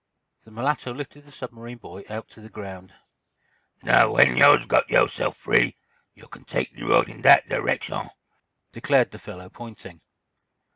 The 0.45 0.49
mulatto 0.49 0.95
lifted 0.95 1.25
the 1.25 1.31
submarine 1.31 1.77
boy 1.77 2.01
out 2.09 2.27
to 2.29 2.41
the 2.41 2.49
ground. 2.49 2.91
"Now, 3.83 4.05
w'en 4.07 4.35
yo's 4.35 4.65
got 4.65 4.89
yo' 4.89 5.05
se'f 5.05 5.37
free, 5.37 5.77
yo' 6.15 6.25
can 6.25 6.43
take 6.43 6.75
de 6.75 6.83
road 6.83 7.07
in 7.07 7.21
dat 7.21 7.47
direckshun," 7.47 8.09
declared 8.71 9.11
the 9.11 9.19
fellow, 9.19 9.47
pointing. 9.49 10.01